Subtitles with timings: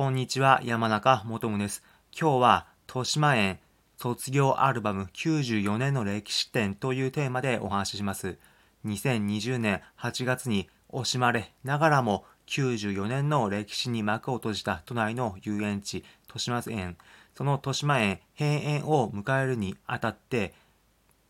[0.00, 1.84] こんにちは、山中元夢です。
[2.18, 3.58] 今日は、豊島園
[3.98, 8.38] 卒業アルバム94年の歴史展というテーマでお話しします。
[8.86, 16.96] 2020年8月に惜しまれながらも94年の歴史に幕を閉じた都内の遊園地、豊島園。
[17.34, 20.54] その豊島園閉園を迎えるにあたって、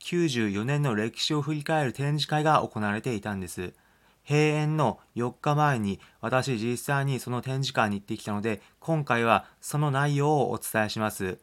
[0.04, 3.72] 94年の歴史を振り返る展示会が行われていたんです。
[4.30, 11.38] 閉園の4日前に私実際にその展示会に行ってきたので、今回はその内容をお伝えします。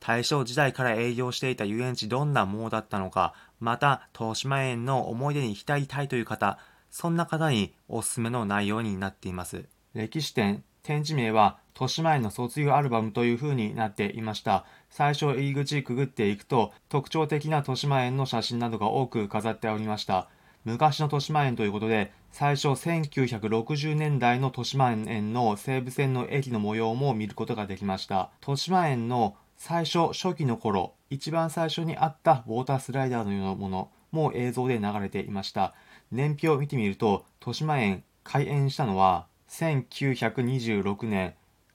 [0.00, 6.58] 大正時代から営業していた遊園地どんなものだったのか、また、東島園の思い出に浸りたいという方、
[6.90, 9.66] そんな方におすすめの内容になっています。
[9.94, 14.64] 歴史展、展示名は、豊島園の卒業アルバムという風になっていました。
[14.90, 20.28] 最初入り口くぐっていくと、特徴的な豊島園の写真などが多く飾っておりました。
[20.64, 28.30] 昔の豊島園ということで、最初1960年代の豊島園の西武線の駅の模様も見ることができました。
[28.40, 35.74] 豊島園の最初、初期の頃、一番最初にあったウォータースライダーのようなものも映像で流れていました。
[36.10, 41.34] 年表を見てみると、豊島園開園したのは1926年、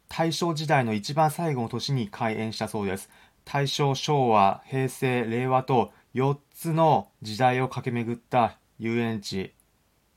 [0.10, 3.10] 大正時代の一番最後の年に開園したそうです。
[3.44, 9.54] 大正、昭和、平成、令和と4つの時代を駆け巡った遊園地。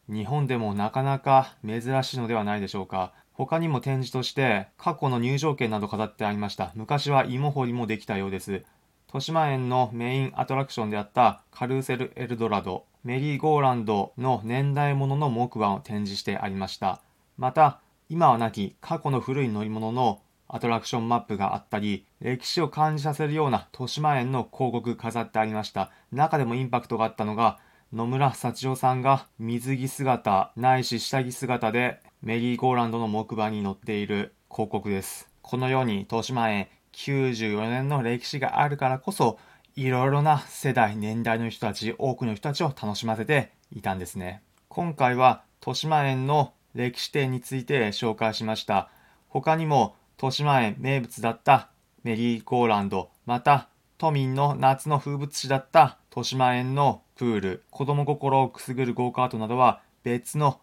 [0.09, 3.13] 日本でもなかなか珍しいのではないでしょうか。
[3.33, 6.73] 他にも展示として過去の入場券など飾ってありました。
[6.75, 8.65] 昔は芋掘りもできたようです。
[9.07, 17.01] 豊島園のメインアトラクションであったカルーセルエルドラド、メリーゴーランドの年代物の木馬を展示してありました。
[17.39, 25.91] また、今はなき過去の古い乗り物のアトラクションマップがあったり、歴史を感じさせるような豊島園の広告飾ってありました。
[26.13, 27.59] 中でもインパクトがあったのが、
[27.93, 35.29] 野村幸男さんが水着姿ないし下着姿でメリーゴーランドの木馬に乗っている広告です。
[35.43, 39.41] このように豊島園94年の歴史があるからこそ
[39.75, 44.41] いろいろな世代、年代の人たち、多くの人たちを楽しませていたんですね。
[44.69, 48.89] 今回は豊島園の歴史展について紹介しました。
[49.27, 51.71] 他にも豊島園名物だった
[52.05, 60.59] メリーゴーランド、また都民の夏の風物詩だった豊島園のプール、子供心をくすぐるゴーカートなどは別の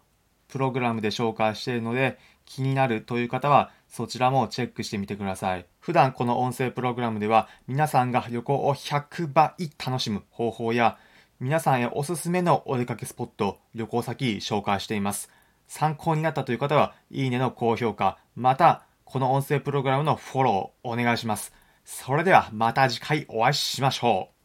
[0.48, 5.66] プログラムで紹介しているので気になるという方はそちらもチェックしてみてください。
[5.78, 10.98] 普段この音声プログラムでは皆さんが旅行を100倍楽しむ方法や
[11.38, 15.30] 皆さんへおすすめのお出かけスポット、旅行先紹介しています。
[15.68, 21.54] 参考になったという方は、いいねの高評価、また、この音声プログラムのフォローお願いします。
[21.84, 24.37] それではまた次回お会いしましょう。